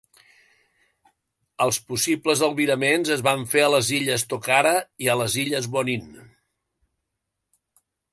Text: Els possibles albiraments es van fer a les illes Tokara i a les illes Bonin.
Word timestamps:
Els 1.65 1.77
possibles 1.91 2.41
albiraments 2.47 3.11
es 3.15 3.23
van 3.27 3.45
fer 3.51 3.61
a 3.65 3.67
les 3.73 3.91
illes 3.99 4.25
Tokara 4.33 4.73
i 5.07 5.11
a 5.15 5.19
les 5.21 5.37
illes 5.43 5.69
Bonin. 5.77 6.09